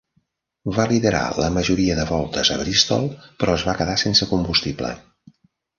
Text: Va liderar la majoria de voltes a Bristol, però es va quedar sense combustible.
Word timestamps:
Va 0.77 0.85
liderar 0.91 1.19
la 1.43 1.51
majoria 1.59 1.97
de 2.01 2.07
voltes 2.13 2.53
a 2.57 2.59
Bristol, 2.65 3.09
però 3.43 3.61
es 3.61 3.69
va 3.71 3.79
quedar 3.83 4.01
sense 4.07 4.31
combustible. 4.35 4.93